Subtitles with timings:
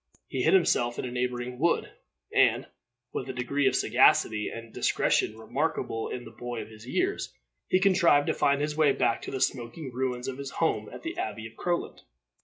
[0.29, 1.91] He hid himself in a neighboring wood,
[2.33, 2.65] and,
[3.13, 7.31] with a degree of sagacity and discretion remarkable in a boy of his years,
[7.67, 11.03] he contrived to find his way back to the smoking ruins of his home at
[11.03, 12.01] the Abbey of Crowland.